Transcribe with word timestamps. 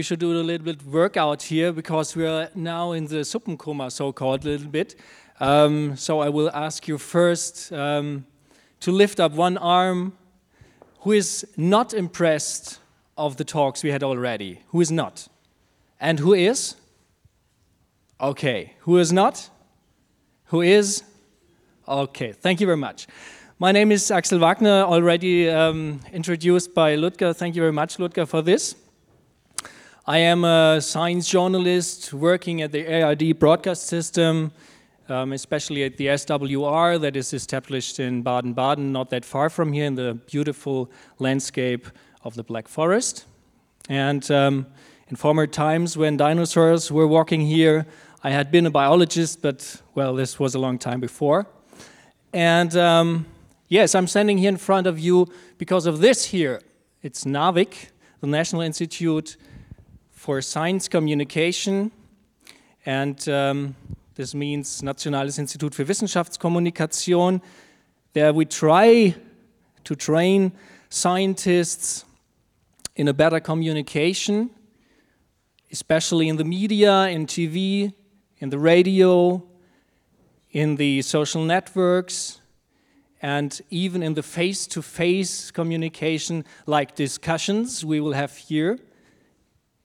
we 0.00 0.04
should 0.04 0.18
do 0.18 0.32
a 0.32 0.40
little 0.40 0.64
bit 0.64 0.82
workout 0.86 1.42
here 1.42 1.74
because 1.74 2.16
we 2.16 2.24
are 2.24 2.48
now 2.54 2.92
in 2.92 3.04
the 3.04 3.16
Suppenkoma, 3.16 3.92
so-called, 3.92 4.46
a 4.46 4.48
little 4.48 4.70
bit. 4.70 4.98
Um, 5.40 5.94
so 5.94 6.20
I 6.20 6.30
will 6.30 6.50
ask 6.54 6.88
you 6.88 6.96
first 6.96 7.70
um, 7.70 8.24
to 8.80 8.92
lift 8.92 9.20
up 9.20 9.32
one 9.32 9.58
arm. 9.58 10.14
Who 11.00 11.12
is 11.12 11.46
not 11.54 11.92
impressed 11.92 12.78
of 13.18 13.36
the 13.36 13.44
talks 13.44 13.82
we 13.82 13.90
had 13.90 14.02
already? 14.02 14.62
Who 14.68 14.80
is 14.80 14.90
not? 14.90 15.28
And 16.00 16.18
who 16.18 16.32
is? 16.32 16.76
Okay. 18.22 18.72
Who 18.86 18.96
is 18.96 19.12
not? 19.12 19.50
Who 20.44 20.62
is? 20.62 21.02
Okay. 21.86 22.32
Thank 22.32 22.62
you 22.62 22.66
very 22.66 22.78
much. 22.78 23.06
My 23.58 23.70
name 23.70 23.92
is 23.92 24.10
Axel 24.10 24.38
Wagner, 24.38 24.80
already 24.80 25.50
um, 25.50 26.00
introduced 26.10 26.72
by 26.72 26.96
Ludger. 26.96 27.36
Thank 27.36 27.54
you 27.54 27.60
very 27.60 27.74
much, 27.74 27.98
Ludger, 27.98 28.26
for 28.26 28.40
this. 28.40 28.76
I 30.10 30.18
am 30.18 30.44
a 30.44 30.80
science 30.80 31.28
journalist 31.28 32.12
working 32.12 32.62
at 32.62 32.72
the 32.72 33.00
ARD 33.00 33.38
broadcast 33.38 33.86
system, 33.86 34.50
um, 35.08 35.32
especially 35.32 35.84
at 35.84 35.98
the 35.98 36.06
SWR 36.08 37.00
that 37.00 37.14
is 37.14 37.32
established 37.32 38.00
in 38.00 38.22
Baden 38.22 38.54
Baden, 38.54 38.90
not 38.90 39.10
that 39.10 39.24
far 39.24 39.48
from 39.48 39.72
here, 39.72 39.84
in 39.84 39.94
the 39.94 40.14
beautiful 40.26 40.90
landscape 41.20 41.86
of 42.24 42.34
the 42.34 42.42
Black 42.42 42.66
Forest. 42.66 43.24
And 43.88 44.28
um, 44.32 44.66
in 45.06 45.14
former 45.14 45.46
times 45.46 45.96
when 45.96 46.16
dinosaurs 46.16 46.90
were 46.90 47.06
walking 47.06 47.42
here, 47.42 47.86
I 48.24 48.30
had 48.30 48.50
been 48.50 48.66
a 48.66 48.70
biologist, 48.72 49.40
but 49.42 49.80
well, 49.94 50.16
this 50.16 50.40
was 50.40 50.56
a 50.56 50.58
long 50.58 50.76
time 50.76 50.98
before. 50.98 51.46
And 52.32 52.74
um, 52.74 53.26
yes, 53.68 53.94
I'm 53.94 54.08
standing 54.08 54.38
here 54.38 54.48
in 54.48 54.56
front 54.56 54.88
of 54.88 54.98
you 54.98 55.28
because 55.56 55.86
of 55.86 56.00
this 56.00 56.24
here. 56.24 56.60
It's 57.00 57.22
NaWik, 57.22 57.90
the 58.20 58.26
National 58.26 58.62
Institute 58.62 59.36
for 60.20 60.42
Science 60.42 60.86
Communication. 60.86 61.90
And 62.84 63.26
um, 63.26 63.74
this 64.16 64.34
means 64.34 64.82
Nationales 64.82 65.38
Institut 65.38 65.74
für 65.74 65.88
Wissenschaftskommunikation. 65.88 67.40
There 68.12 68.34
we 68.34 68.44
try 68.44 69.14
to 69.82 69.94
train 69.94 70.52
scientists 70.90 72.04
in 72.96 73.08
a 73.08 73.14
better 73.14 73.40
communication, 73.40 74.50
especially 75.72 76.28
in 76.28 76.36
the 76.36 76.44
media, 76.44 77.08
in 77.08 77.24
TV, 77.26 77.94
in 78.40 78.50
the 78.50 78.58
radio, 78.58 79.42
in 80.50 80.76
the 80.76 81.00
social 81.00 81.44
networks, 81.44 82.42
and 83.22 83.58
even 83.70 84.02
in 84.02 84.12
the 84.12 84.22
face 84.22 84.66
to 84.66 84.82
face 84.82 85.50
communication, 85.50 86.44
like 86.66 86.94
discussions 86.94 87.86
we 87.86 88.00
will 88.00 88.12
have 88.12 88.36
here 88.36 88.78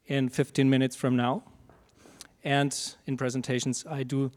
in 0.08 0.30
15 0.30 0.70
minutes 0.70 0.96
from 0.96 1.16
now, 1.16 1.44
and 2.44 2.96
in 3.08 3.18
presentations 3.18 3.86
I 3.90 4.04
do 4.04 4.32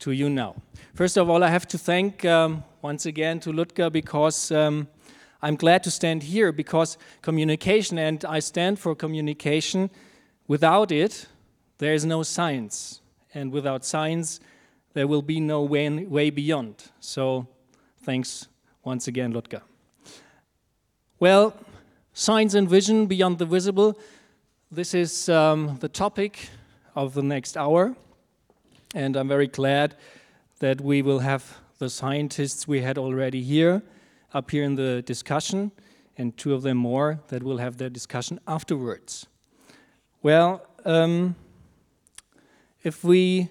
to 0.00 0.12
you 0.12 0.28
now. 0.28 0.56
First 0.94 1.16
of 1.16 1.30
all, 1.30 1.42
I 1.42 1.48
have 1.48 1.66
to 1.68 1.78
thank 1.78 2.24
um, 2.24 2.64
once 2.82 3.06
again 3.06 3.40
to 3.40 3.50
Ludger 3.50 3.90
because 3.90 4.50
um, 4.52 4.88
I'm 5.40 5.56
glad 5.56 5.82
to 5.84 5.90
stand 5.90 6.22
here 6.22 6.52
because 6.52 6.98
communication, 7.22 7.98
and 7.98 8.24
I 8.24 8.40
stand 8.40 8.78
for 8.78 8.94
communication, 8.94 9.90
without 10.46 10.92
it, 10.92 11.26
there 11.78 11.94
is 11.94 12.04
no 12.04 12.22
science 12.22 13.00
and 13.34 13.52
without 13.52 13.84
science, 13.84 14.40
there 14.94 15.06
will 15.06 15.22
be 15.22 15.40
no 15.40 15.62
way, 15.62 15.88
way 15.88 16.30
beyond. 16.30 16.90
So, 17.00 17.48
thanks 18.02 18.48
once 18.84 19.08
again, 19.08 19.32
Ludger. 19.32 19.62
Well, 21.18 21.54
science 22.12 22.54
and 22.54 22.68
vision 22.68 23.06
beyond 23.06 23.38
the 23.38 23.46
visible. 23.46 23.98
This 24.74 24.92
is 24.92 25.28
um, 25.28 25.76
the 25.78 25.88
topic 25.88 26.48
of 26.96 27.14
the 27.14 27.22
next 27.22 27.56
hour, 27.56 27.94
and 28.92 29.14
I'm 29.14 29.28
very 29.28 29.46
glad 29.46 29.94
that 30.58 30.80
we 30.80 31.00
will 31.00 31.20
have 31.20 31.58
the 31.78 31.88
scientists 31.88 32.66
we 32.66 32.80
had 32.80 32.98
already 32.98 33.40
here 33.40 33.84
up 34.32 34.50
here 34.50 34.64
in 34.64 34.74
the 34.74 35.00
discussion, 35.02 35.70
and 36.18 36.36
two 36.36 36.54
of 36.54 36.62
them 36.62 36.76
more 36.76 37.20
that 37.28 37.44
will 37.44 37.58
have 37.58 37.76
their 37.76 37.88
discussion 37.88 38.40
afterwards. 38.48 39.28
Well, 40.24 40.66
um, 40.84 41.36
if 42.82 43.04
we 43.04 43.50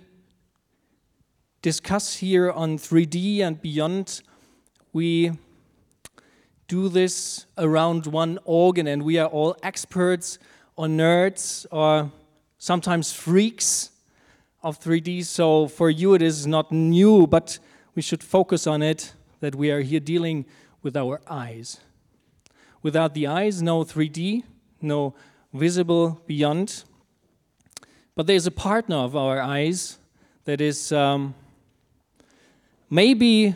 discuss 1.61 2.17
here 2.17 2.51
on 2.51 2.77
3D 2.77 3.39
and 3.39 3.61
beyond, 3.61 4.21
we 4.91 5.31
do 6.67 6.89
this 6.89 7.45
around 7.57 8.07
one 8.07 8.39
organ, 8.43 8.87
and 8.87 9.03
we 9.03 9.17
are 9.19 9.27
all 9.29 9.55
experts 9.63 10.37
or 10.75 10.87
nerds 10.87 11.65
or 11.71 12.11
sometimes 12.57 13.11
freaks 13.11 13.91
of 14.61 14.79
3D. 14.79 15.25
So 15.25 15.67
for 15.67 15.89
you, 15.89 16.13
it 16.13 16.21
is 16.21 16.47
not 16.47 16.71
new, 16.71 17.27
but 17.27 17.59
we 17.95 18.01
should 18.01 18.23
focus 18.23 18.65
on 18.65 18.81
it 18.81 19.13
that 19.39 19.55
we 19.55 19.71
are 19.71 19.81
here 19.81 19.99
dealing 19.99 20.45
with 20.81 20.95
our 20.95 21.21
eyes. 21.27 21.79
Without 22.81 23.13
the 23.13 23.27
eyes, 23.27 23.61
no 23.61 23.83
3D, 23.83 24.43
no 24.81 25.13
visible 25.53 26.21
beyond. 26.25 26.83
But 28.15 28.27
there's 28.27 28.47
a 28.47 28.51
partner 28.51 28.97
of 28.97 29.15
our 29.15 29.41
eyes 29.41 29.97
that 30.45 30.61
is 30.61 30.91
um, 30.91 31.35
maybe 32.89 33.55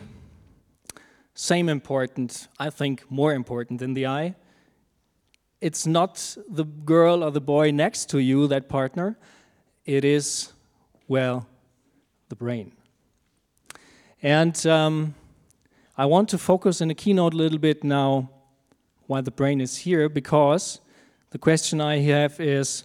same 1.34 1.68
important, 1.68 2.48
I 2.58 2.70
think 2.70 3.04
more 3.10 3.32
important 3.32 3.80
than 3.80 3.94
the 3.94 4.06
eye. 4.06 4.34
It's 5.60 5.86
not 5.86 6.36
the 6.48 6.64
girl 6.64 7.24
or 7.24 7.30
the 7.30 7.40
boy 7.40 7.72
next 7.72 8.10
to 8.10 8.18
you, 8.18 8.46
that 8.46 8.68
partner. 8.68 9.18
It 9.84 10.04
is, 10.04 10.52
well, 11.08 11.46
the 12.28 12.36
brain. 12.36 12.72
And 14.22 14.64
um, 14.66 15.14
I 15.96 16.06
want 16.06 16.28
to 16.28 16.38
focus 16.38 16.80
in 16.80 16.88
the 16.88 16.94
keynote 16.94 17.34
a 17.34 17.36
little 17.36 17.58
bit 17.58 17.82
now 17.82 18.30
why 19.06 19.20
the 19.20 19.30
brain 19.30 19.60
is 19.60 19.78
here, 19.78 20.08
because 20.08 20.80
the 21.30 21.38
question 21.38 21.80
I 21.80 21.98
have 21.98 22.38
is 22.38 22.84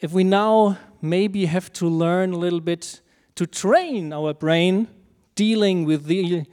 if 0.00 0.12
we 0.12 0.24
now 0.24 0.76
maybe 1.00 1.46
have 1.46 1.72
to 1.74 1.88
learn 1.88 2.32
a 2.32 2.36
little 2.36 2.60
bit 2.60 3.00
to 3.36 3.46
train 3.46 4.12
our 4.12 4.34
brain 4.34 4.88
dealing 5.34 5.84
with 5.84 6.04
the 6.04 6.44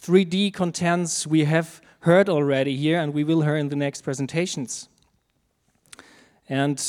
3D 0.00 0.52
contents 0.52 1.26
we 1.26 1.44
have 1.44 1.80
heard 2.08 2.30
already 2.30 2.74
here 2.74 2.98
and 2.98 3.12
we 3.12 3.22
will 3.22 3.42
hear 3.42 3.54
in 3.54 3.68
the 3.68 3.76
next 3.76 4.00
presentations. 4.00 4.88
And 6.48 6.82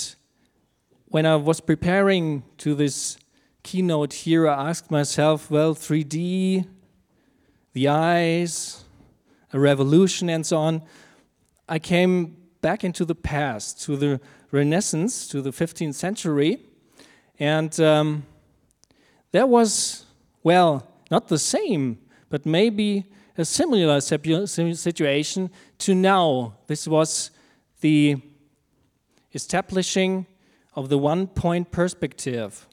when 1.07 1.25
I 1.25 1.35
was 1.35 1.59
preparing 1.59 2.43
to 2.59 2.73
this 2.73 3.17
keynote 3.61 4.13
here, 4.13 4.47
I 4.47 4.69
asked 4.69 4.89
myself, 4.89 5.51
well, 5.51 5.75
3D, 5.75 6.65
the 7.73 7.87
eyes, 7.89 8.85
a 9.51 9.59
revolution, 9.59 10.29
and 10.29 10.45
so 10.45 10.55
on. 10.55 10.83
I 11.67 11.79
came 11.79 12.37
back 12.61 12.85
into 12.85 13.03
the 13.03 13.13
past, 13.13 13.81
to 13.81 13.97
the 13.97 14.21
Renaissance 14.51 15.27
to 15.27 15.41
the 15.41 15.51
15th 15.51 15.95
century. 15.95 16.59
And 17.37 17.77
um, 17.81 18.25
there 19.33 19.45
was, 19.45 20.05
well, 20.43 20.87
not 21.11 21.27
the 21.27 21.39
same, 21.39 21.99
but 22.29 22.45
maybe 22.45 23.05
a 23.37 23.45
similar 23.45 24.01
situation 24.01 25.49
to 25.79 25.95
now. 25.95 26.55
This 26.67 26.87
was 26.87 27.31
the 27.81 28.17
establishing 29.33 30.25
of 30.75 30.89
the 30.89 30.97
one 30.97 31.27
point 31.27 31.71
perspective. 31.71 32.67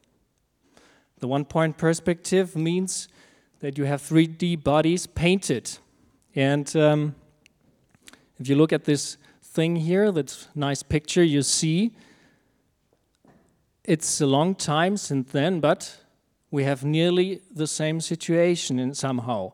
The 1.18 1.28
one 1.28 1.44
point 1.44 1.78
perspective 1.78 2.56
means 2.56 3.08
that 3.60 3.78
you 3.78 3.84
have 3.84 4.02
3D 4.02 4.62
bodies 4.62 5.06
painted. 5.06 5.78
And 6.34 6.74
um, 6.76 7.14
if 8.38 8.48
you 8.48 8.56
look 8.56 8.72
at 8.72 8.84
this 8.84 9.16
thing 9.42 9.76
here, 9.76 10.12
that 10.12 10.48
nice 10.54 10.82
picture 10.82 11.24
you 11.24 11.42
see. 11.42 11.92
It's 13.84 14.20
a 14.20 14.26
long 14.26 14.54
time 14.54 14.96
since 14.96 15.30
then, 15.30 15.60
but 15.60 15.96
we 16.56 16.64
have 16.64 16.86
nearly 16.86 17.42
the 17.54 17.66
same 17.66 18.00
situation 18.00 18.78
in 18.78 18.94
somehow. 18.94 19.52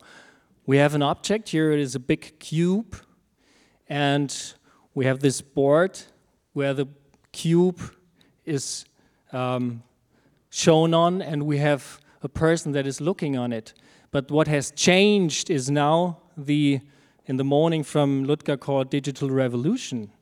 We 0.67 0.77
have 0.77 0.95
an 0.95 1.03
object 1.03 1.49
here, 1.49 1.73
it 1.73 1.81
is 1.81 1.97
a 1.97 1.99
big 1.99 2.39
cube, 2.39 2.95
and 3.89 4.31
we 4.95 5.05
have 5.07 5.19
this 5.19 5.41
board 5.41 5.99
where 6.53 6.73
the 6.73 6.87
cube 7.33 7.81
is 8.45 8.85
um, 9.33 9.83
shown 10.51 10.95
on, 10.95 11.21
and 11.21 11.43
we 11.43 11.59
have 11.59 11.99
a 12.23 12.29
person 12.29 12.71
that 12.71 12.87
is 12.87 13.01
looking 13.01 13.37
on 13.37 13.53
it. 13.53 13.75
But 14.13 14.31
what 14.31 14.47
has 14.47 14.71
changed 14.71 15.51
is 15.51 15.69
now 15.69 16.19
the 16.37 16.81
in 17.27 17.37
the 17.37 17.45
morning 17.45 17.83
from 17.83 18.25
Ludger 18.27 18.61
called 18.61 18.91
Digital 18.91 19.29
Revolution. 19.29 20.13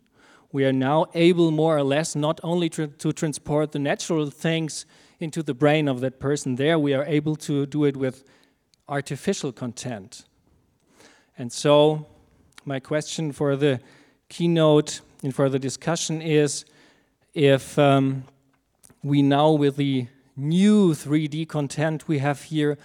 We 0.51 0.65
are 0.65 0.73
now 0.73 1.09
able, 1.13 1.51
more 1.51 1.77
or 1.77 1.83
less, 1.83 2.17
not 2.17 2.41
only 2.43 2.71
to, 2.71 2.87
to 2.87 3.13
transport 3.13 3.73
the 3.73 3.79
natural 3.79 4.31
things 4.31 4.87
into 5.21 5.43
the 5.43 5.55
brain 5.55 5.87
of 5.87 6.01
that 6.01 6.19
person 6.19 6.57
there, 6.57 6.79
we 6.79 6.95
are 6.95 7.05
able 7.05 7.37
to 7.37 7.67
do 7.67 7.85
it 7.85 7.97
with 7.97 8.25
artificial 8.89 9.53
content. 9.53 10.25
And 11.39 11.53
so, 11.53 12.07
my 12.65 12.81
question 12.81 13.33
for 13.33 13.55
the 13.55 13.81
keynote 14.29 15.01
and 15.23 15.35
for 15.35 15.49
the 15.49 15.59
discussion 15.59 16.21
is 16.23 16.65
if 17.35 17.79
um, 17.79 18.25
we 19.03 19.23
now, 19.23 19.53
with 19.53 19.77
the 19.77 20.09
new 20.37 20.93
3D 20.95 21.49
content 21.49 22.09
we 22.09 22.19
have 22.19 22.43
here, 22.45 22.79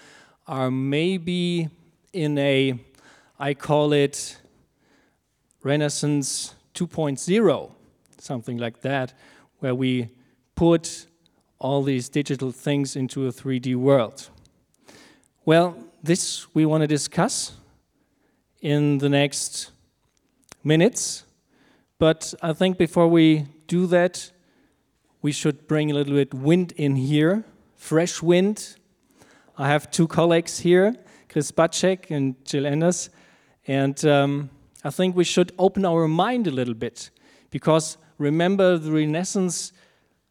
are 0.48 0.70
maybe 0.70 1.70
in 2.14 2.38
a, 2.38 2.78
I 3.40 3.54
call 3.54 3.94
it 3.94 4.38
Renaissance 5.64 6.54
2.0, 6.76 7.72
something 8.20 8.58
like 8.58 8.82
that, 8.82 9.14
where 9.60 9.74
we 9.74 10.10
put 10.56 11.08
all 11.66 11.82
these 11.82 12.10
digital 12.10 12.52
things 12.52 12.96
into 12.96 13.26
a 13.26 13.32
3D 13.32 13.76
world. 13.76 14.30
Well, 15.46 15.76
this 16.04 16.46
we 16.54 16.64
want 16.64 16.82
to 16.82 16.88
discuss 16.88 17.54
in 18.62 19.00
the 19.00 19.10
next 19.10 19.72
minutes. 20.64 21.26
But 21.98 22.36
I 22.40 22.54
think 22.54 22.78
before 22.78 23.08
we 23.08 23.48
do 23.66 23.88
that, 23.88 24.32
we 25.24 25.32
should 25.32 25.68
bring 25.68 25.90
a 25.90 25.96
little 25.96 26.14
bit 26.14 26.36
wind 26.36 26.74
in 26.78 26.96
here, 26.98 27.44
fresh 27.76 28.22
wind. 28.22 28.76
I 29.58 29.68
have 29.68 29.90
two 29.90 30.08
colleagues 30.08 30.60
here, 30.60 30.96
Chris 31.30 31.52
Spacek 31.52 32.12
and 32.12 32.36
Jill 32.46 32.68
Enders, 32.68 33.10
and 33.66 34.06
um, 34.06 34.52
I 34.84 34.92
think 34.92 35.16
we 35.16 35.24
should 35.24 35.52
open 35.58 35.84
our 35.84 36.08
mind 36.08 36.46
a 36.46 36.52
little 36.52 36.76
bit 36.76 37.10
because 37.50 37.98
remember 38.20 38.78
the 38.78 38.92
Renaissance, 38.92 39.74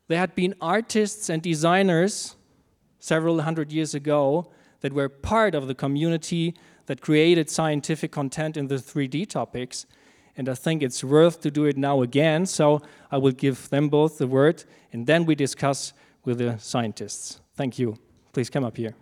there 0.08 0.18
had 0.18 0.34
been 0.34 0.54
artists 0.60 1.28
and 1.28 1.42
designers 1.42 2.36
several 2.98 3.40
hundred 3.42 3.72
years 3.72 3.94
ago 3.94 4.50
that 4.80 4.92
were 4.92 5.08
part 5.08 5.54
of 5.54 5.66
the 5.66 5.74
community 5.74 6.54
that 6.86 7.00
created 7.00 7.48
scientific 7.48 8.12
content 8.12 8.56
in 8.56 8.68
the 8.68 8.76
3D 8.76 9.28
topics. 9.28 9.86
And 10.36 10.48
I 10.48 10.54
think 10.54 10.82
it's 10.82 11.02
worth 11.02 11.40
to 11.42 11.50
do 11.50 11.64
it 11.64 11.76
now 11.76 12.02
again. 12.02 12.44
So 12.44 12.82
I 13.10 13.18
will 13.18 13.32
give 13.32 13.70
them 13.70 13.88
both 13.88 14.18
the 14.18 14.26
word, 14.26 14.64
and 14.92 15.06
then 15.06 15.24
we 15.24 15.34
discuss 15.34 15.92
with 16.24 16.38
the 16.38 16.58
scientists. 16.58 17.40
Thank 17.54 17.78
you. 17.78 17.96
Please 18.32 18.50
come 18.50 18.64
up 18.64 18.76
here. 18.76 18.94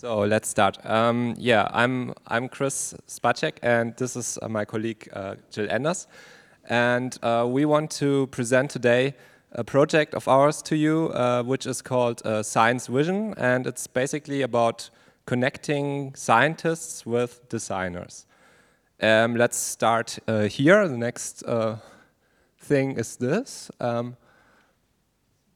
So 0.00 0.20
let's 0.20 0.48
start. 0.48 0.78
Um, 0.86 1.34
yeah, 1.36 1.68
I'm 1.74 2.14
I'm 2.26 2.48
Chris 2.48 2.94
Spacek, 3.06 3.58
and 3.62 3.94
this 3.98 4.16
is 4.16 4.38
uh, 4.40 4.48
my 4.48 4.64
colleague 4.64 5.06
uh, 5.12 5.34
Jill 5.50 5.66
Enders. 5.68 6.06
And 6.70 7.18
uh, 7.22 7.46
we 7.46 7.66
want 7.66 7.90
to 7.98 8.26
present 8.28 8.70
today 8.70 9.14
a 9.52 9.62
project 9.62 10.14
of 10.14 10.26
ours 10.26 10.62
to 10.62 10.74
you, 10.74 11.10
uh, 11.12 11.42
which 11.42 11.66
is 11.66 11.82
called 11.82 12.22
uh, 12.24 12.42
Science 12.42 12.86
Vision, 12.86 13.34
and 13.36 13.66
it's 13.66 13.86
basically 13.86 14.40
about 14.40 14.88
connecting 15.26 16.14
scientists 16.14 17.04
with 17.04 17.46
designers. 17.50 18.24
Um, 19.02 19.36
let's 19.36 19.58
start 19.58 20.18
uh, 20.26 20.44
here. 20.44 20.88
The 20.88 20.96
next 20.96 21.44
thing 22.58 22.92
is 22.92 23.16
this. 23.16 23.70
Um, 23.78 24.16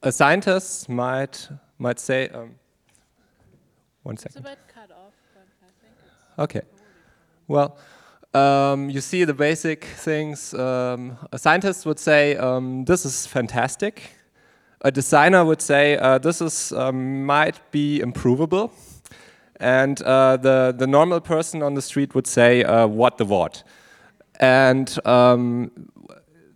a 0.03 0.11
scientist 0.11 0.87
might 0.87 1.49
might 1.79 1.99
say, 1.99 2.29
um, 2.29 2.59
one 4.05 4.17
second. 4.17 4.37
It's 4.37 4.45
a 4.45 4.49
bit 4.49 4.59
cut 4.73 4.91
off, 4.91 5.13
but 5.33 5.47
I 5.63 5.69
think 5.81 5.93
it's 5.97 6.39
Okay. 6.39 6.61
Well, 7.47 7.77
um, 8.33 8.89
you 8.89 9.01
see 9.01 9.23
the 9.23 9.33
basic 9.33 9.85
things. 9.85 10.53
Um, 10.53 11.17
a 11.31 11.39
scientist 11.39 11.85
would 11.85 11.99
say, 11.99 12.35
um, 12.37 12.85
"This 12.85 13.05
is 13.05 13.25
fantastic." 13.25 14.01
A 14.81 14.91
designer 14.91 15.43
would 15.43 15.61
say, 15.61 15.97
uh, 15.97 16.19
"This 16.19 16.41
is 16.41 16.71
um, 16.71 17.25
might 17.25 17.59
be 17.71 17.99
improvable," 17.99 18.71
and 19.59 20.01
uh, 20.01 20.37
the 20.37 20.75
the 20.77 20.87
normal 20.87 21.19
person 21.19 21.63
on 21.63 21.73
the 21.73 21.81
street 21.81 22.13
would 22.13 22.27
say, 22.27 22.63
uh, 22.63 22.87
"What 22.87 23.17
the 23.17 23.25
what?" 23.25 23.63
And 24.39 24.99
um, 25.05 25.71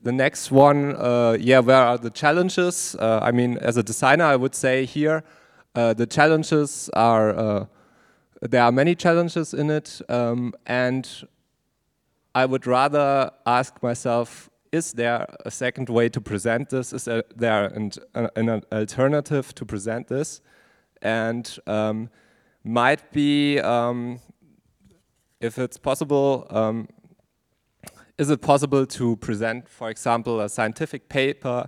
the 0.03 0.11
next 0.11 0.51
one, 0.51 0.95
uh, 0.95 1.37
yeah, 1.39 1.59
where 1.59 1.83
are 1.83 1.97
the 1.97 2.11
challenges? 2.11 2.95
Uh, 2.99 3.19
I 3.21 3.31
mean, 3.31 3.57
as 3.57 3.77
a 3.77 3.83
designer, 3.83 4.25
I 4.25 4.35
would 4.35 4.55
say 4.55 4.85
here, 4.85 5.23
uh, 5.75 5.93
the 5.93 6.05
challenges 6.05 6.89
are 6.93 7.37
uh, 7.37 7.65
there 8.41 8.63
are 8.63 8.71
many 8.71 8.95
challenges 8.95 9.53
in 9.53 9.69
it, 9.69 10.01
um, 10.09 10.53
and 10.65 11.27
I 12.33 12.45
would 12.45 12.65
rather 12.65 13.31
ask 13.45 13.81
myself: 13.83 14.49
Is 14.71 14.93
there 14.93 15.25
a 15.45 15.51
second 15.51 15.89
way 15.89 16.09
to 16.09 16.21
present 16.21 16.69
this? 16.69 16.93
Is 16.93 17.05
there 17.35 17.65
an, 17.65 17.91
an 18.13 18.63
alternative 18.71 19.53
to 19.55 19.65
present 19.65 20.07
this? 20.07 20.41
And 21.01 21.57
um, 21.65 22.09
might 22.63 23.11
be, 23.11 23.59
um, 23.59 24.19
if 25.39 25.57
it's 25.57 25.77
possible, 25.77 26.45
um, 26.49 26.87
is 28.17 28.29
it 28.29 28.41
possible 28.41 28.85
to 28.85 29.15
present, 29.17 29.69
for 29.69 29.89
example, 29.89 30.41
a 30.41 30.49
scientific 30.49 31.07
paper 31.07 31.67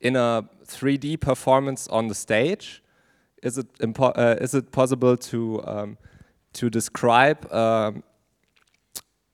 in 0.00 0.16
a 0.16 0.44
3D 0.66 1.20
performance 1.20 1.86
on 1.88 2.08
the 2.08 2.14
stage? 2.14 2.81
Is 3.42 3.58
it, 3.58 3.66
uh, 3.98 4.36
is 4.40 4.54
it 4.54 4.70
possible 4.70 5.16
to, 5.16 5.62
um, 5.66 5.98
to 6.52 6.70
describe 6.70 7.52
um, 7.52 8.04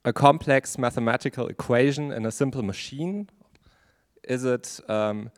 a 0.03 0.11
complex 0.11 0.77
mathematical 0.79 1.47
equation 1.47 2.11
in 2.11 2.25
a 2.25 2.31
simple 2.31 2.63
machine? 2.63 3.29
Is 4.23 4.45
it, 4.45 4.79
um, 4.89 5.29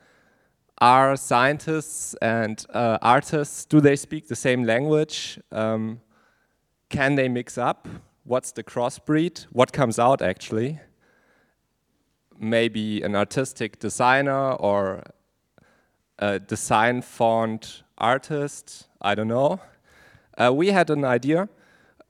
are 0.80 1.18
scientists 1.18 2.16
and 2.22 2.66
uh, 2.74 2.98
artists, 3.02 3.66
do 3.66 3.82
they 3.82 3.98
speak 3.98 4.30
the 4.30 4.36
same 4.36 4.64
language? 4.64 5.40
Um, 5.52 6.00
can 6.90 7.16
they 7.16 7.28
mix 7.28 7.58
up? 7.58 7.88
What's 8.24 8.54
the 8.54 8.64
crossbreed? 8.64 9.44
What 9.52 9.74
comes 9.74 10.00
out 10.00 10.22
actually? 10.22 10.80
Maybe 12.40 13.02
an 13.02 13.16
artistic 13.16 13.80
designer 13.80 14.54
or 14.54 15.04
a 16.20 16.40
design 16.40 17.02
font 17.02 17.84
artist, 18.02 18.88
I 19.02 19.16
don't 19.16 19.28
know. 19.28 19.60
Uh, 20.38 20.52
we 20.54 20.68
had 20.72 20.90
an 20.90 21.06
idea 21.06 21.48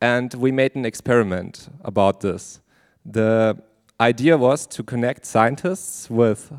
and 0.02 0.34
we 0.34 0.52
made 0.52 0.76
an 0.76 0.86
experiment 0.86 1.70
about 1.84 2.22
this. 2.22 2.62
The 3.06 3.62
idea 4.00 4.38
was 4.38 4.66
to 4.68 4.84
connect 4.84 5.26
scientists 5.26 6.10
with 6.10 6.52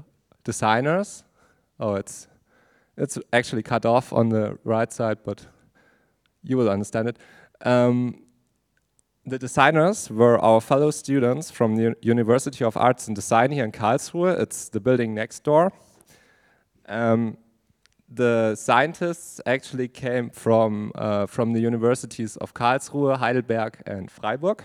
designers. 0.44 1.24
Oh, 1.80 1.94
it's 1.94 2.28
it's 2.96 3.18
actually 3.32 3.62
cut 3.62 3.86
off 3.86 4.12
on 4.12 4.28
the 4.28 4.58
right 4.64 4.92
side, 4.92 5.18
but 5.24 5.46
you 6.44 6.56
will 6.58 6.68
understand 6.68 7.08
it. 7.08 7.16
Um, 7.64 8.22
the 9.24 9.38
designers 9.38 10.10
were 10.10 10.38
our 10.38 10.60
fellow 10.60 10.90
students 10.90 11.50
from 11.50 11.76
the 11.76 11.94
University 12.02 12.64
of 12.64 12.76
Arts 12.76 13.06
and 13.06 13.16
Design 13.16 13.50
here 13.52 13.64
in 13.64 13.72
Karlsruhe. 13.72 14.38
It's 14.38 14.68
the 14.68 14.80
building 14.80 15.14
next 15.14 15.44
door. 15.44 15.72
Um, 16.86 17.38
the 18.14 18.54
scientists 18.54 19.40
actually 19.46 19.88
came 19.88 20.30
from, 20.30 20.92
uh, 20.94 21.26
from 21.26 21.52
the 21.52 21.60
universities 21.60 22.36
of 22.36 22.54
Karlsruhe, 22.54 23.16
Heidelberg, 23.16 23.82
and 23.86 24.10
Freiburg. 24.10 24.64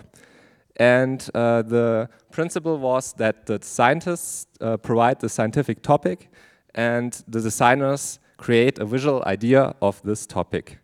And 0.78 1.28
uh, 1.34 1.64
the 1.64 2.10
principle 2.32 2.78
was 2.78 3.14
that 3.14 3.46
the 3.46 3.60
scientists 3.62 4.48
uh, 4.62 4.78
provide 4.78 5.20
the 5.20 5.30
scientific 5.30 5.82
topic 5.82 6.30
and 6.76 7.24
the 7.28 7.42
designers 7.42 8.20
create 8.38 8.78
a 8.78 8.86
visual 8.86 9.24
idea 9.26 9.74
of 9.82 10.02
this 10.04 10.28
topic. 10.28 10.78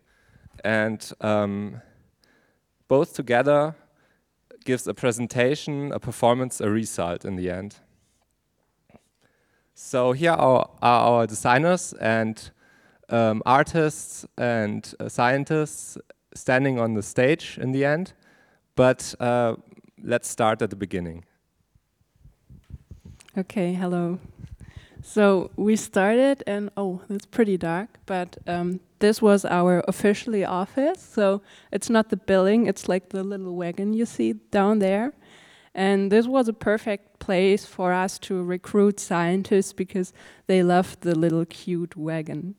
And 0.64 1.12
um, 1.20 1.80
both 2.88 3.14
together 3.14 3.76
gives 4.64 4.88
a 4.88 4.94
presentation, 4.94 5.92
a 5.92 6.00
performance, 6.00 6.60
a 6.60 6.70
result 6.70 7.24
in 7.24 7.36
the 7.36 7.50
end. 7.50 7.76
So 9.74 10.12
here 10.12 10.32
are, 10.32 10.70
are 10.82 11.00
our 11.10 11.26
designers 11.26 11.92
and 11.94 12.50
um, 13.08 13.42
artists 13.46 14.26
and 14.36 14.94
uh, 15.00 15.08
scientists 15.08 15.98
standing 16.34 16.78
on 16.78 16.94
the 16.94 17.02
stage 17.02 17.58
in 17.60 17.72
the 17.72 17.84
end. 17.84 18.12
But 18.76 19.14
uh, 19.20 19.56
let's 20.02 20.28
start 20.28 20.62
at 20.62 20.70
the 20.70 20.76
beginning. 20.76 21.24
Okay, 23.36 23.74
hello. 23.74 24.18
So 25.02 25.50
we 25.56 25.76
started, 25.76 26.42
and 26.46 26.70
oh, 26.76 27.02
it's 27.10 27.26
pretty 27.26 27.58
dark, 27.58 27.88
but 28.06 28.38
um, 28.46 28.80
this 29.00 29.20
was 29.20 29.44
our 29.44 29.84
officially 29.86 30.44
office. 30.44 31.02
So 31.02 31.42
it's 31.70 31.90
not 31.90 32.08
the 32.08 32.16
building, 32.16 32.66
it's 32.66 32.88
like 32.88 33.10
the 33.10 33.22
little 33.22 33.54
wagon 33.54 33.92
you 33.92 34.06
see 34.06 34.32
down 34.32 34.78
there. 34.78 35.12
And 35.74 36.10
this 36.10 36.26
was 36.26 36.48
a 36.48 36.52
perfect 36.52 37.18
place 37.18 37.66
for 37.66 37.92
us 37.92 38.18
to 38.20 38.42
recruit 38.42 38.98
scientists 39.00 39.72
because 39.72 40.12
they 40.46 40.62
loved 40.62 41.00
the 41.00 41.14
little 41.14 41.44
cute 41.44 41.96
wagon. 41.96 42.54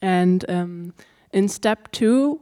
And 0.00 0.44
um, 0.48 0.94
in 1.32 1.48
step 1.48 1.90
two, 1.92 2.40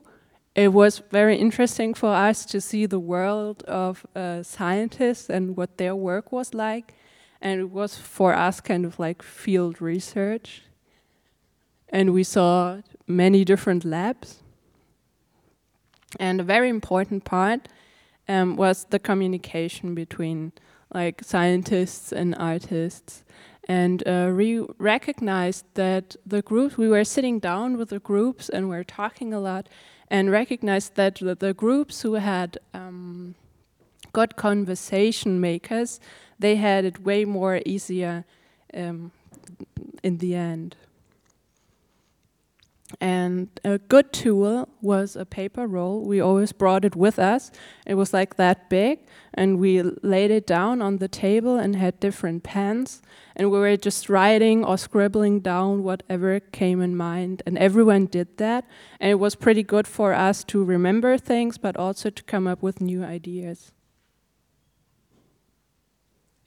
it 0.54 0.73
was 0.73 1.02
very 1.11 1.37
interesting 1.37 1.94
for 1.94 2.14
us 2.14 2.44
to 2.46 2.61
see 2.61 2.87
the 2.87 3.00
world 3.00 3.62
of 3.64 4.06
uh, 4.14 4.42
scientists 4.42 5.28
and 5.30 5.56
what 5.56 5.78
their 5.78 5.96
work 5.96 6.32
was 6.32 6.54
like. 6.54 6.94
And 7.40 7.61
it 7.61 7.70
was 7.70 7.96
for 7.96 8.34
us 8.34 8.61
kind 8.61 8.84
of 8.87 8.99
like 8.99 9.23
field 9.23 9.80
research. 9.80 10.62
and 11.94 12.12
we 12.12 12.25
saw 12.25 12.80
many 13.06 13.44
different 13.44 13.84
labs. 13.84 14.42
And 16.18 16.40
a 16.40 16.44
very 16.44 16.68
important 16.68 17.25
part 17.25 17.68
um, 18.28 18.56
was 18.56 18.87
the 18.90 18.99
communication 18.99 19.94
between 19.94 20.52
like 20.94 21.22
scientists 21.24 22.12
and 22.12 22.34
artists. 22.36 23.24
And 23.66 24.06
uh, 24.06 24.32
we 24.34 24.64
recognized 24.78 25.64
that 25.74 26.16
the 26.24 26.42
groups, 26.42 26.76
we 26.76 26.88
were 26.88 27.04
sitting 27.04 27.40
down 27.40 27.76
with 27.76 27.88
the 27.88 27.98
groups 27.98 28.48
and 28.48 28.68
we 28.68 28.76
are 28.76 28.84
talking 28.84 29.34
a 29.34 29.40
lot, 29.40 29.68
and 30.08 30.30
recognized 30.30 30.94
that 30.94 31.16
the, 31.16 31.34
the 31.34 31.54
groups 31.54 32.02
who 32.02 32.14
had 32.14 32.58
um, 32.74 33.34
good 34.12 34.36
conversation 34.36 35.40
makers, 35.40 35.98
they 36.38 36.56
had 36.56 36.84
it 36.84 37.02
way 37.02 37.24
more 37.24 37.60
easier 37.66 38.24
um, 38.74 39.10
in 40.02 40.18
the 40.18 40.34
end. 40.34 40.76
And 43.00 43.48
a 43.64 43.78
good 43.78 44.12
tool 44.12 44.68
was 44.80 45.16
a 45.16 45.26
paper 45.26 45.66
roll. 45.66 46.02
We 46.02 46.20
always 46.20 46.52
brought 46.52 46.84
it 46.84 46.96
with 46.96 47.18
us. 47.18 47.50
It 47.86 47.94
was 47.94 48.12
like 48.12 48.36
that 48.36 48.70
big, 48.70 49.00
and 49.32 49.58
we 49.58 49.82
laid 49.82 50.30
it 50.30 50.46
down 50.46 50.80
on 50.80 50.98
the 50.98 51.08
table 51.08 51.56
and 51.56 51.76
had 51.76 52.00
different 52.00 52.44
pens. 52.44 53.02
And 53.36 53.50
we 53.50 53.58
were 53.58 53.76
just 53.76 54.08
writing 54.08 54.64
or 54.64 54.78
scribbling 54.78 55.40
down 55.40 55.82
whatever 55.82 56.38
came 56.40 56.80
in 56.80 56.96
mind. 56.96 57.42
And 57.46 57.58
everyone 57.58 58.06
did 58.06 58.36
that. 58.38 58.64
And 59.00 59.10
it 59.10 59.18
was 59.18 59.34
pretty 59.34 59.62
good 59.62 59.86
for 59.86 60.14
us 60.14 60.44
to 60.44 60.62
remember 60.62 61.18
things, 61.18 61.58
but 61.58 61.76
also 61.76 62.10
to 62.10 62.22
come 62.22 62.46
up 62.46 62.62
with 62.62 62.80
new 62.80 63.02
ideas. 63.02 63.72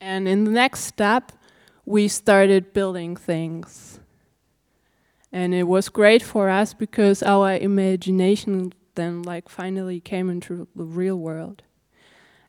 And 0.00 0.26
in 0.26 0.44
the 0.44 0.50
next 0.50 0.84
step, 0.84 1.32
we 1.84 2.08
started 2.08 2.72
building 2.72 3.16
things. 3.16 4.00
And 5.32 5.54
it 5.54 5.64
was 5.64 5.88
great 5.88 6.22
for 6.22 6.48
us 6.48 6.72
because 6.74 7.22
our 7.22 7.54
imagination 7.54 8.72
then 8.94 9.22
like 9.22 9.48
finally 9.48 10.00
came 10.00 10.30
into 10.30 10.66
the 10.74 10.84
real 10.84 11.16
world. 11.16 11.62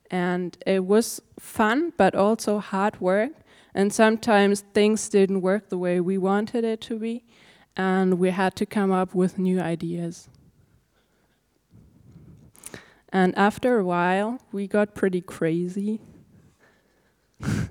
And 0.10 0.58
it 0.66 0.86
was 0.86 1.22
fun, 1.40 1.94
but 1.98 2.16
also 2.16 2.60
hard 2.60 3.00
work. 3.00 3.32
And 3.74 3.94
sometimes 3.94 4.62
things 4.74 5.08
didn't 5.10 5.42
work 5.42 5.70
the 5.70 5.78
way 5.78 6.00
we 6.00 6.18
wanted 6.18 6.64
it 6.64 6.82
to 6.82 6.98
be. 6.98 7.24
And 7.78 8.18
we 8.18 8.32
had 8.32 8.56
to 8.56 8.66
come 8.66 8.92
up 8.92 9.14
with 9.14 9.38
new 9.38 9.60
ideas. 9.60 10.28
And 13.12 13.38
after 13.38 13.78
a 13.78 13.84
while, 13.84 14.40
we 14.52 14.68
got 14.68 14.96
pretty 14.96 15.22
crazy. 15.22 16.02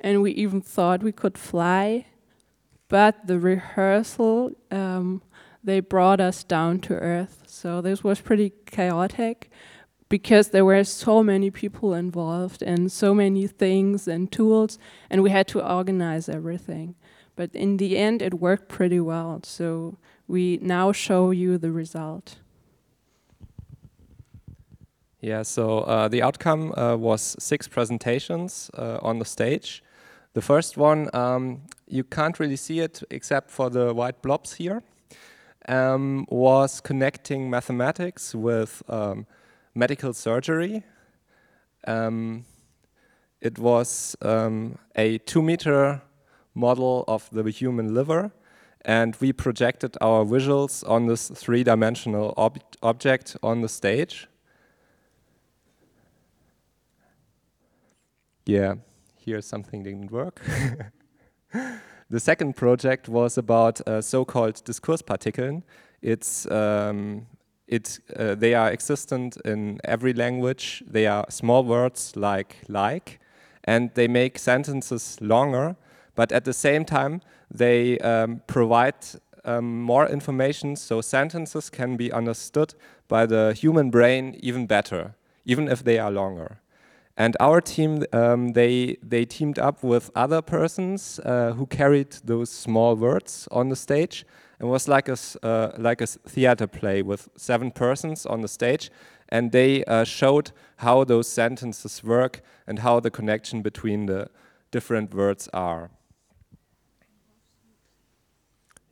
and 0.00 0.22
we 0.22 0.32
even 0.32 0.60
thought 0.60 1.02
we 1.02 1.12
could 1.12 1.36
fly. 1.38 2.06
But 2.90 3.28
the 3.28 3.38
rehearsal, 3.38 4.50
um, 4.72 5.22
they 5.62 5.78
brought 5.78 6.20
us 6.20 6.42
down 6.42 6.80
to 6.80 6.94
earth. 6.94 7.44
So 7.46 7.80
this 7.80 8.02
was 8.02 8.20
pretty 8.20 8.52
chaotic 8.66 9.48
because 10.08 10.48
there 10.48 10.64
were 10.64 10.82
so 10.82 11.22
many 11.22 11.50
people 11.52 11.94
involved 11.94 12.62
and 12.62 12.90
so 12.90 13.14
many 13.14 13.46
things 13.46 14.08
and 14.08 14.30
tools, 14.30 14.76
and 15.08 15.22
we 15.22 15.30
had 15.30 15.46
to 15.48 15.64
organize 15.64 16.28
everything. 16.28 16.96
But 17.36 17.54
in 17.54 17.76
the 17.76 17.96
end, 17.96 18.22
it 18.22 18.34
worked 18.34 18.68
pretty 18.68 18.98
well. 18.98 19.40
So 19.44 19.96
we 20.26 20.58
now 20.60 20.90
show 20.90 21.30
you 21.30 21.58
the 21.58 21.70
result. 21.70 22.38
Yeah, 25.20 25.42
so 25.42 25.80
uh, 25.80 26.08
the 26.08 26.22
outcome 26.22 26.72
uh, 26.76 26.96
was 26.96 27.36
six 27.38 27.68
presentations 27.68 28.68
uh, 28.76 28.98
on 29.00 29.20
the 29.20 29.24
stage. 29.24 29.84
The 30.32 30.40
first 30.40 30.76
one, 30.76 31.10
um, 31.12 31.62
you 31.88 32.04
can't 32.04 32.38
really 32.38 32.56
see 32.56 32.78
it 32.78 33.02
except 33.10 33.50
for 33.50 33.68
the 33.68 33.92
white 33.92 34.22
blobs 34.22 34.54
here, 34.54 34.84
um, 35.68 36.24
was 36.28 36.80
connecting 36.80 37.50
mathematics 37.50 38.32
with 38.32 38.80
um, 38.88 39.26
medical 39.74 40.12
surgery. 40.12 40.84
Um, 41.84 42.44
it 43.40 43.58
was 43.58 44.16
um, 44.22 44.78
a 44.94 45.18
two 45.18 45.42
meter 45.42 46.00
model 46.54 47.04
of 47.08 47.28
the 47.32 47.50
human 47.50 47.92
liver 47.92 48.30
and 48.84 49.16
we 49.20 49.32
projected 49.32 49.96
our 50.00 50.24
visuals 50.24 50.88
on 50.88 51.06
this 51.06 51.28
three-dimensional 51.28 52.34
ob 52.36 52.58
object 52.82 53.36
on 53.42 53.62
the 53.62 53.68
stage. 53.68 54.28
Yeah 58.46 58.74
here 59.30 59.40
something 59.40 59.82
didn't 59.82 60.10
work. 60.10 60.40
the 62.10 62.20
second 62.20 62.56
project 62.56 63.08
was 63.08 63.38
about 63.38 63.80
uh, 63.86 64.00
so-called 64.00 64.62
discourse 64.64 65.02
partikeln. 65.02 65.62
It's 66.02 66.50
um, 66.50 67.26
it, 67.68 68.00
uh, 68.16 68.34
they 68.34 68.54
are 68.54 68.72
existent 68.72 69.36
in 69.44 69.78
every 69.84 70.12
language. 70.12 70.82
They 70.86 71.06
are 71.06 71.24
small 71.28 71.64
words 71.64 72.16
like 72.16 72.56
like, 72.68 73.20
and 73.64 73.90
they 73.94 74.08
make 74.08 74.38
sentences 74.38 75.18
longer. 75.20 75.76
But 76.16 76.32
at 76.32 76.44
the 76.44 76.52
same 76.52 76.84
time, 76.84 77.20
they 77.58 77.98
um, 77.98 78.42
provide 78.46 78.94
um, 79.44 79.82
more 79.82 80.08
information, 80.08 80.76
so 80.76 81.00
sentences 81.00 81.70
can 81.70 81.96
be 81.96 82.12
understood 82.12 82.74
by 83.08 83.26
the 83.26 83.54
human 83.54 83.90
brain 83.90 84.36
even 84.42 84.66
better, 84.66 85.14
even 85.44 85.68
if 85.68 85.84
they 85.84 85.98
are 85.98 86.10
longer. 86.10 86.59
And 87.20 87.36
our 87.38 87.60
team, 87.60 88.02
um, 88.14 88.52
they, 88.54 88.96
they 89.02 89.26
teamed 89.26 89.58
up 89.58 89.84
with 89.84 90.10
other 90.14 90.40
persons 90.40 91.20
uh, 91.22 91.52
who 91.52 91.66
carried 91.66 92.12
those 92.24 92.48
small 92.48 92.96
words 92.96 93.46
on 93.50 93.68
the 93.68 93.76
stage. 93.76 94.24
It 94.58 94.64
was 94.64 94.88
like 94.88 95.06
a, 95.06 95.18
uh, 95.42 95.72
like 95.76 96.00
a 96.00 96.06
theater 96.06 96.66
play 96.66 97.02
with 97.02 97.28
seven 97.36 97.72
persons 97.72 98.24
on 98.24 98.40
the 98.40 98.48
stage. 98.48 98.90
And 99.28 99.52
they 99.52 99.84
uh, 99.84 100.04
showed 100.04 100.52
how 100.76 101.04
those 101.04 101.28
sentences 101.28 102.02
work 102.02 102.40
and 102.66 102.78
how 102.78 103.00
the 103.00 103.10
connection 103.10 103.60
between 103.60 104.06
the 104.06 104.30
different 104.70 105.12
words 105.12 105.46
are. 105.52 105.90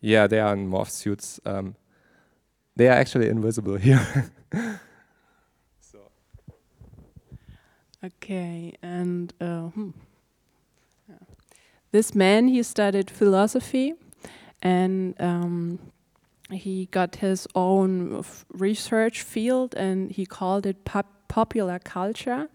Yeah, 0.03 0.27
they 0.27 0.41
are 0.41 0.53
in 0.53 0.71
morph 0.71 0.91
suits. 0.91 1.41
Um, 1.47 1.77
they 2.77 2.89
are 2.89 2.99
actually 3.01 3.31
invisible 3.31 3.79
here. 3.79 4.31
Okay, 8.05 8.75
and 8.81 9.33
uh, 9.41 9.69
hmm. 9.69 9.91
this 11.91 12.15
man 12.15 12.47
he 12.47 12.63
studied 12.63 13.11
philosophy, 13.11 13.95
and 14.63 15.21
um, 15.21 15.81
he 16.49 16.87
got 16.93 17.17
his 17.17 17.49
own 17.57 18.25
research 18.53 19.23
field, 19.23 19.75
and 19.75 20.13
he 20.13 20.25
called 20.27 20.65
it 20.65 20.85
pop 20.85 21.07
popular 21.27 21.81
culture. 21.81 22.49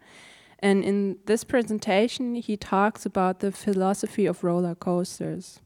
And 0.59 0.81
in 0.83 1.17
this 1.25 1.43
presentation, 1.43 2.35
he 2.35 2.55
talks 2.55 3.05
about 3.05 3.41
the 3.41 3.51
philosophy 3.51 4.25
of 4.25 4.45
roller 4.45 4.75
coasters. 4.75 5.59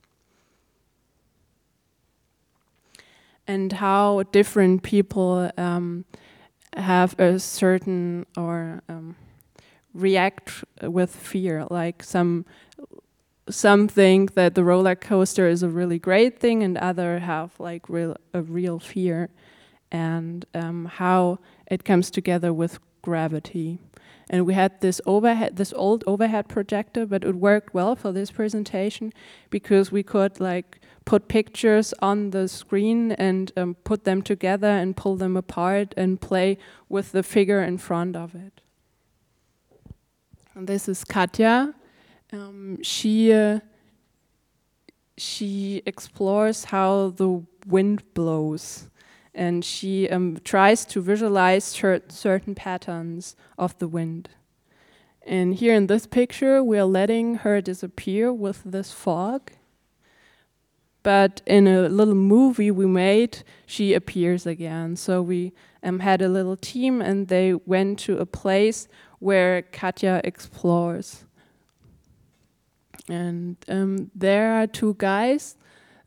And 3.46 3.74
how 3.74 4.24
different 4.32 4.82
people 4.82 5.52
um, 5.56 6.06
have 6.76 7.18
a 7.20 7.40
certain 7.40 8.26
or 8.36 8.82
um, 8.90 9.16
react 9.98 10.64
with 10.82 11.16
fear. 11.16 11.66
Like 11.70 12.04
some 12.04 12.46
some 13.50 13.88
think 13.88 14.34
that 14.34 14.56
the 14.56 14.64
roller 14.64 14.96
coaster 14.96 15.48
is 15.48 15.64
a 15.64 15.70
really 15.70 16.00
great 16.00 16.40
thing, 16.40 16.64
and 16.64 16.78
other 16.78 17.20
have 17.20 17.60
like 17.60 17.90
real 17.90 18.16
a 18.34 18.42
real 18.42 18.80
fear, 18.80 19.30
and 19.92 20.46
um, 20.54 20.86
how 20.86 21.40
it 21.68 21.84
comes 21.84 22.12
together 22.12 22.54
with 22.54 22.80
gravity. 23.02 23.80
And 24.30 24.46
we 24.46 24.54
had 24.54 24.82
this 24.82 25.00
overhead, 25.06 25.56
this 25.56 25.74
old 25.74 26.04
overhead 26.06 26.50
projector, 26.50 27.06
but 27.06 27.24
it 27.24 27.36
worked 27.36 27.74
well 27.74 27.96
for 27.96 28.12
this 28.12 28.30
presentation 28.30 29.14
because 29.50 29.90
we 29.90 30.04
could 30.04 30.42
like 30.42 30.82
put 31.06 31.30
pictures 31.30 31.94
on 32.02 32.32
the 32.32 32.50
screen 32.50 33.14
and 33.14 33.54
um, 33.56 33.76
put 33.86 34.04
them 34.04 34.22
together 34.22 34.68
and 34.68 34.98
pull 34.98 35.16
them 35.16 35.38
apart 35.38 35.94
and 35.96 36.20
play 36.20 36.58
with 36.90 37.14
the 37.14 37.24
figure 37.24 37.64
in 37.64 37.78
front 37.78 38.18
of 38.18 38.36
it. 38.36 38.60
And 40.58 40.68
this 40.68 40.90
is 40.90 41.04
Katya. 41.04 41.76
Um, 42.34 42.82
she 42.82 43.32
uh, 43.32 43.60
she 45.16 45.84
explores 45.86 46.66
how 46.66 47.10
the 47.10 47.44
wind 47.68 48.02
blows, 48.16 48.90
and 49.36 49.64
she 49.64 50.10
um, 50.10 50.40
tries 50.44 50.84
to 50.86 51.00
visualize 51.00 51.64
certain 51.64 52.56
patterns 52.56 53.36
of 53.60 53.78
the 53.78 53.88
wind. 53.88 54.30
And 55.22 55.54
here 55.54 55.76
in 55.76 55.86
this 55.86 56.08
picture, 56.08 56.64
we 56.64 56.80
are 56.80 56.86
letting 56.86 57.36
her 57.36 57.62
disappear 57.62 58.34
with 58.34 58.64
this 58.66 58.92
fog. 58.92 59.52
But 61.04 61.44
in 61.46 61.68
a 61.68 61.88
little 61.88 62.16
movie 62.16 62.72
we 62.72 62.88
made, 62.88 63.44
she 63.68 63.94
appears 63.94 64.48
again. 64.48 64.96
So 64.96 65.22
we 65.22 65.54
um, 65.84 66.00
had 66.00 66.24
a 66.24 66.28
little 66.28 66.58
team, 66.58 67.00
and 67.00 67.28
they 67.28 67.54
went 67.54 68.00
to 68.00 68.18
a 68.18 68.26
place 68.26 68.88
where 69.20 69.62
Katja 69.62 70.22
explores. 70.24 71.26
And 73.10 73.58
um, 73.68 74.12
there 74.14 74.54
are 74.54 74.68
two 74.68 74.96
guys. 74.98 75.56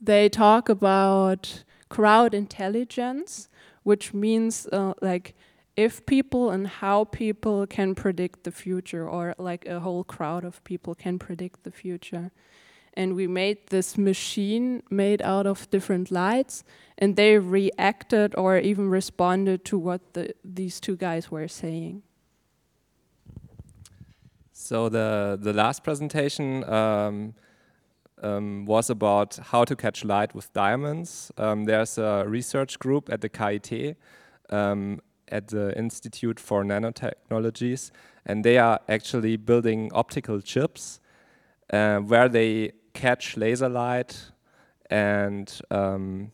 they 0.00 0.28
talk 0.28 0.68
about 0.68 1.64
crowd 1.88 2.34
intelligence, 2.34 3.48
which 3.82 4.14
means 4.14 4.66
uh, 4.72 4.94
like 5.02 5.34
if 5.76 6.04
people 6.06 6.50
and 6.50 6.66
how 6.66 7.04
people 7.04 7.66
can 7.66 7.94
predict 7.94 8.44
the 8.44 8.50
future, 8.50 9.08
or 9.08 9.34
like 9.38 9.66
a 9.66 9.80
whole 9.80 10.04
crowd 10.04 10.44
of 10.44 10.62
people 10.64 10.94
can 10.94 11.18
predict 11.18 11.64
the 11.64 11.70
future. 11.70 12.30
And 12.94 13.14
we 13.14 13.26
made 13.26 13.68
this 13.68 13.96
machine 13.96 14.82
made 14.90 15.22
out 15.22 15.46
of 15.46 15.70
different 15.70 16.10
lights, 16.10 16.64
and 16.98 17.16
they 17.16 17.38
reacted 17.38 18.34
or 18.36 18.58
even 18.58 18.90
responded 18.90 19.64
to 19.66 19.78
what 19.78 20.14
the, 20.14 20.34
these 20.44 20.80
two 20.80 20.96
guys 20.96 21.30
were 21.30 21.48
saying. 21.48 22.02
So 24.62 24.90
the 24.90 25.38
the 25.40 25.54
last 25.54 25.82
presentation 25.82 26.62
um, 26.70 27.34
um, 28.22 28.66
was 28.66 28.90
about 28.90 29.38
how 29.42 29.64
to 29.64 29.74
catch 29.74 30.04
light 30.04 30.34
with 30.34 30.52
diamonds. 30.52 31.32
Um, 31.38 31.64
there's 31.64 31.96
a 31.96 32.24
research 32.26 32.78
group 32.78 33.08
at 33.10 33.22
the 33.22 33.30
KIT 33.30 33.96
um, 34.50 35.00
at 35.28 35.48
the 35.48 35.76
Institute 35.78 36.38
for 36.38 36.62
Nanotechnologies, 36.62 37.90
and 38.26 38.44
they 38.44 38.58
are 38.58 38.80
actually 38.86 39.38
building 39.38 39.90
optical 39.94 40.42
chips 40.42 41.00
uh, 41.72 41.98
where 42.00 42.28
they 42.28 42.72
catch 42.92 43.38
laser 43.38 43.68
light, 43.68 44.30
and 44.90 45.58
um, 45.70 46.32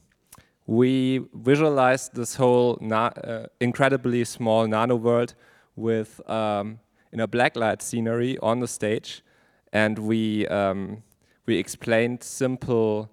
we 0.67 1.21
visualized 1.33 2.15
this 2.17 2.35
whole 2.35 2.77
uh, 2.91 3.47
incredibly 3.61 4.25
small 4.25 4.67
nano 4.67 4.97
world 4.97 5.35
with 5.77 6.29
um, 6.29 6.81
in 7.13 7.21
a 7.21 7.29
blacklight 7.29 7.83
scenery 7.83 8.39
on 8.39 8.61
the 8.61 8.69
stage, 8.69 9.23
and 9.73 9.99
we 9.99 10.47
um, 10.49 11.03
we 11.47 11.59
explained 11.59 12.23
simple 12.23 13.11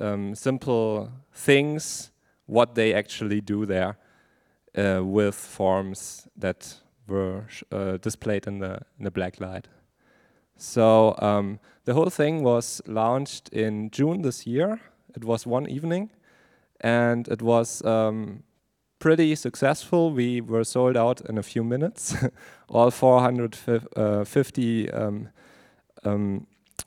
um, 0.00 0.34
simple 0.34 1.10
things, 1.32 2.10
what 2.46 2.74
they 2.74 2.94
actually 2.94 3.40
do 3.40 3.66
there, 3.66 3.96
uh, 4.76 5.04
with 5.04 5.34
forms 5.34 6.28
that 6.36 6.74
were 7.06 7.44
uh, 7.70 7.96
displayed 7.98 8.46
in 8.46 8.58
the 8.58 8.80
in 8.98 9.04
the 9.04 9.10
black 9.10 9.40
light. 9.40 9.68
So 10.56 11.14
um, 11.18 11.58
the 11.84 11.94
whole 11.94 12.10
thing 12.10 12.42
was 12.42 12.80
launched 12.86 13.48
in 13.50 13.90
June 13.90 14.22
this 14.22 14.46
year. 14.46 14.80
It 15.16 15.24
was 15.24 15.46
one 15.46 15.68
evening, 15.68 16.10
and 16.80 17.28
it 17.28 17.42
was 17.42 17.84
um, 17.84 18.42
pretty 19.04 19.34
successful. 19.34 20.10
We 20.10 20.40
were 20.40 20.64
sold 20.64 20.96
out 20.96 21.20
in 21.28 21.36
a 21.36 21.42
few 21.42 21.62
minutes. 21.62 22.16
All 22.70 22.90
450 22.90 24.90
uh, 24.90 24.98
um, 24.98 25.28
um, 26.04 26.46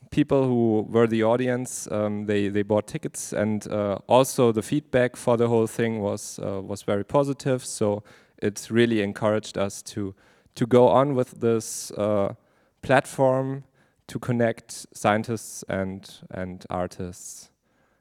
people 0.10 0.48
who 0.48 0.88
were 0.90 1.06
the 1.06 1.24
audience, 1.24 1.88
um, 1.92 2.26
they, 2.26 2.48
they 2.48 2.64
bought 2.64 2.88
tickets, 2.88 3.34
and 3.34 3.72
uh, 3.72 4.00
also 4.08 4.52
the 4.52 4.64
feedback 4.64 5.16
for 5.16 5.38
the 5.38 5.48
whole 5.48 5.68
thing 5.68 6.00
was 6.00 6.40
uh, 6.40 6.60
was 6.60 6.82
very 6.82 7.06
positive. 7.06 7.64
So 7.64 8.02
it 8.42 8.68
really 8.72 9.04
encouraged 9.04 9.56
us 9.56 9.84
to 9.84 10.16
to 10.56 10.66
go 10.66 10.88
on 10.88 11.14
with 11.14 11.40
this 11.40 11.92
uh, 11.92 12.34
platform 12.82 13.64
to 14.08 14.18
connect 14.18 14.88
scientists 14.92 15.64
and 15.70 16.10
and 16.32 16.66
artists. 16.72 17.52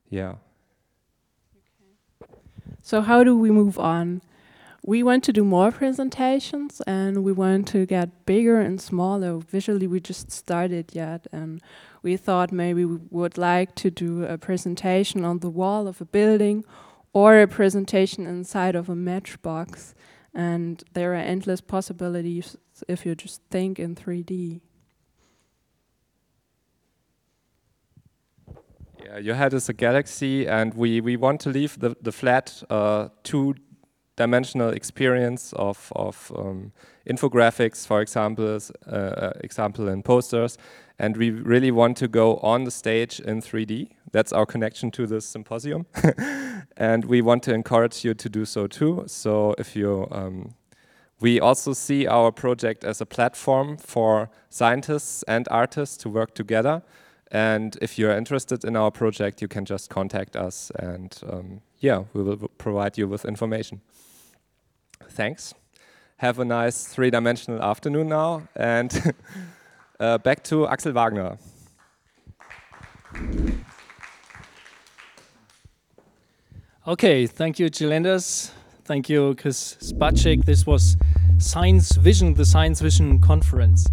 Yeah. 0.08 0.36
So 2.86 3.00
how 3.00 3.24
do 3.24 3.36
we 3.36 3.50
move 3.50 3.80
on? 3.80 4.22
We 4.84 5.02
want 5.02 5.24
to 5.24 5.32
do 5.32 5.44
more 5.44 5.72
presentations 5.72 6.80
and 6.86 7.24
we 7.24 7.32
want 7.32 7.66
to 7.72 7.84
get 7.84 8.24
bigger 8.26 8.60
and 8.60 8.80
smaller. 8.80 9.38
Visually, 9.38 9.88
we 9.88 9.98
just 9.98 10.30
started 10.30 10.94
yet, 10.94 11.26
and 11.32 11.60
we 12.04 12.16
thought 12.16 12.52
maybe 12.52 12.84
we 12.84 13.00
would 13.10 13.36
like 13.36 13.74
to 13.82 13.90
do 13.90 14.24
a 14.24 14.38
presentation 14.38 15.24
on 15.24 15.40
the 15.40 15.50
wall 15.50 15.88
of 15.88 16.00
a 16.00 16.04
building 16.04 16.64
or 17.12 17.40
a 17.40 17.48
presentation 17.48 18.24
inside 18.24 18.76
of 18.76 18.88
a 18.88 18.94
matchbox. 18.94 19.96
And 20.32 20.84
there 20.92 21.10
are 21.10 21.16
endless 21.16 21.60
possibilities 21.60 22.56
if 22.86 23.04
you 23.04 23.16
just 23.16 23.42
think 23.50 23.80
in 23.80 23.96
3D. 23.96 24.60
Yeah, 29.06 29.18
your 29.18 29.36
head 29.36 29.54
is 29.54 29.68
a 29.68 29.72
galaxy, 29.72 30.48
and 30.48 30.74
we, 30.74 31.00
we 31.00 31.16
want 31.16 31.40
to 31.42 31.50
leave 31.50 31.78
the, 31.78 31.96
the 32.02 32.10
flat 32.10 32.62
uh, 32.68 33.08
two 33.22 33.54
dimensional 34.16 34.70
experience 34.70 35.52
of, 35.52 35.92
of 35.94 36.32
um, 36.34 36.72
infographics, 37.08 37.86
for 37.86 38.00
example, 38.00 38.58
uh, 38.90 38.90
uh, 38.90 39.32
example 39.44 39.86
in 39.86 40.02
posters, 40.02 40.58
and 40.98 41.16
we 41.16 41.30
really 41.30 41.70
want 41.70 41.96
to 41.98 42.08
go 42.08 42.38
on 42.38 42.64
the 42.64 42.70
stage 42.72 43.20
in 43.20 43.40
3D. 43.40 43.90
That's 44.10 44.32
our 44.32 44.44
connection 44.44 44.90
to 44.92 45.06
this 45.06 45.24
symposium, 45.24 45.86
and 46.76 47.04
we 47.04 47.22
want 47.22 47.44
to 47.44 47.54
encourage 47.54 48.04
you 48.04 48.12
to 48.14 48.28
do 48.28 48.44
so 48.44 48.66
too. 48.66 49.04
So 49.06 49.54
if 49.56 49.76
you 49.76 50.08
um, 50.10 50.54
we 51.20 51.38
also 51.38 51.74
see 51.74 52.08
our 52.08 52.32
project 52.32 52.84
as 52.84 53.00
a 53.00 53.06
platform 53.06 53.76
for 53.76 54.30
scientists 54.50 55.22
and 55.28 55.46
artists 55.50 55.96
to 55.98 56.08
work 56.08 56.34
together. 56.34 56.82
And 57.32 57.76
if 57.82 57.98
you're 57.98 58.12
interested 58.12 58.64
in 58.64 58.76
our 58.76 58.90
project, 58.90 59.42
you 59.42 59.48
can 59.48 59.64
just 59.64 59.90
contact 59.90 60.36
us 60.36 60.70
and 60.78 61.18
um, 61.28 61.60
yeah, 61.80 62.04
we 62.12 62.22
will 62.22 62.36
provide 62.58 62.96
you 62.96 63.08
with 63.08 63.24
information. 63.24 63.80
Thanks. 65.08 65.54
Have 66.18 66.38
a 66.38 66.44
nice 66.44 66.86
three-dimensional 66.86 67.62
afternoon 67.62 68.08
now 68.08 68.48
and 68.54 69.14
uh, 70.00 70.18
back 70.18 70.44
to 70.44 70.66
Axel 70.66 70.92
Wagner. 70.92 71.38
Okay, 76.86 77.26
thank 77.26 77.58
you, 77.58 77.68
Jill 77.68 77.92
Enders. 77.92 78.52
Thank 78.84 79.08
you, 79.08 79.34
Chris 79.34 79.76
Spacek. 79.80 80.44
This 80.44 80.64
was 80.64 80.96
Science 81.38 81.96
Vision, 81.96 82.34
the 82.34 82.44
Science 82.44 82.80
Vision 82.80 83.20
Conference. 83.20 83.86